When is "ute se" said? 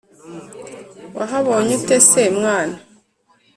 1.79-2.23